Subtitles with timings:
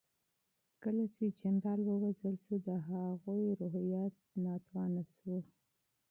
[0.83, 5.43] کله چې جنرال ووژل شو د هغوی روحيات کمزوري شول.